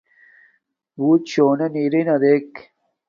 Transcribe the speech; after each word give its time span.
بُݸت 0.97 1.21
شݸنݺ 1.31 1.65
نِرِنݳ 1.73 2.15
دݵک. 2.21 2.51